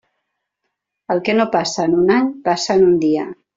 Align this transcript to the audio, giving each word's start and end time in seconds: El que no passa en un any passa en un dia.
El 1.15 1.21
que 1.27 1.35
no 1.41 1.47
passa 1.57 1.87
en 1.91 1.95
un 1.99 2.11
any 2.17 2.35
passa 2.51 2.81
en 2.81 2.89
un 2.91 2.99
dia. 3.07 3.31